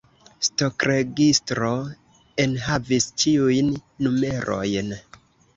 Stokregistro 0.45 1.69
enhavis 2.45 3.07
ĉiujn 3.25 3.73
numerojn. 4.07 4.91